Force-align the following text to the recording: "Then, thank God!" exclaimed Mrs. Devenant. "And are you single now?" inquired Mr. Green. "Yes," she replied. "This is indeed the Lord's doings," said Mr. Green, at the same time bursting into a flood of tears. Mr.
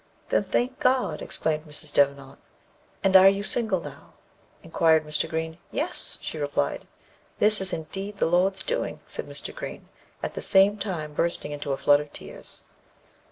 "Then, 0.29 0.41
thank 0.41 0.79
God!" 0.79 1.21
exclaimed 1.21 1.67
Mrs. 1.67 1.93
Devenant. 1.93 2.39
"And 3.03 3.15
are 3.15 3.29
you 3.29 3.43
single 3.43 3.79
now?" 3.79 4.13
inquired 4.63 5.05
Mr. 5.05 5.29
Green. 5.29 5.59
"Yes," 5.71 6.17
she 6.21 6.39
replied. 6.39 6.87
"This 7.37 7.61
is 7.61 7.71
indeed 7.71 8.17
the 8.17 8.25
Lord's 8.25 8.63
doings," 8.63 9.01
said 9.05 9.27
Mr. 9.29 9.53
Green, 9.55 9.89
at 10.23 10.33
the 10.33 10.41
same 10.41 10.79
time 10.79 11.13
bursting 11.13 11.51
into 11.51 11.71
a 11.71 11.77
flood 11.77 11.99
of 11.99 12.11
tears. 12.13 12.63
Mr. 12.67 13.19